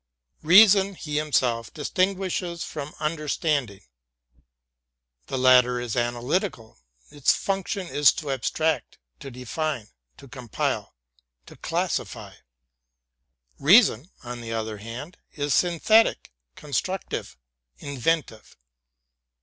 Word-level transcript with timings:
Reason 0.41 0.95
he 0.95 1.17
himself 1.17 1.71
distinguishes 1.71 2.63
from 2.63 2.95
understanding. 2.99 3.81
The 5.27 5.37
latter 5.37 5.79
is 5.79 5.95
analytical, 5.95 6.79
its 7.11 7.33
function 7.35 7.85
is 7.85 8.11
to 8.13 8.31
abstract, 8.31 8.97
to 9.19 9.29
define, 9.29 9.89
to 10.17 10.27
compile, 10.27 10.95
to 11.45 11.55
classify. 11.55 12.33
Reason, 13.59 14.09
on 14.23 14.41
the 14.41 14.51
other 14.53 14.79
hand, 14.79 15.19
is 15.33 15.53
syn 15.53 15.79
thetic, 15.79 16.31
constructive, 16.55 17.37
inventive. 17.77 18.57